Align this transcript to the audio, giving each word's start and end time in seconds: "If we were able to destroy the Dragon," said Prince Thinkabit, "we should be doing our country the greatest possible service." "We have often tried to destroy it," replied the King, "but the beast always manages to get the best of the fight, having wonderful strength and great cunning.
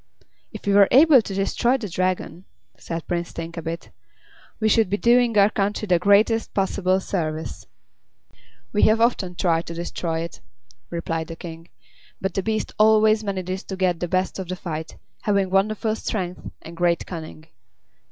"If 0.51 0.65
we 0.65 0.73
were 0.73 0.87
able 0.89 1.21
to 1.21 1.33
destroy 1.35 1.77
the 1.77 1.87
Dragon," 1.87 2.45
said 2.75 3.05
Prince 3.07 3.33
Thinkabit, 3.33 3.91
"we 4.59 4.67
should 4.67 4.89
be 4.89 4.97
doing 4.97 5.37
our 5.37 5.51
country 5.51 5.85
the 5.85 5.99
greatest 5.99 6.55
possible 6.55 6.99
service." 6.99 7.67
"We 8.73 8.81
have 8.89 8.99
often 8.99 9.35
tried 9.35 9.67
to 9.67 9.75
destroy 9.75 10.21
it," 10.21 10.41
replied 10.89 11.27
the 11.27 11.35
King, 11.35 11.69
"but 12.19 12.33
the 12.33 12.41
beast 12.41 12.73
always 12.79 13.23
manages 13.23 13.63
to 13.65 13.75
get 13.75 13.99
the 13.99 14.07
best 14.07 14.39
of 14.39 14.47
the 14.47 14.55
fight, 14.55 14.97
having 15.21 15.51
wonderful 15.51 15.95
strength 15.95 16.49
and 16.63 16.75
great 16.75 17.05
cunning. 17.05 17.45